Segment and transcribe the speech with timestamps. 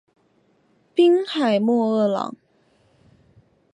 [0.95, 2.33] 滨海莫厄朗。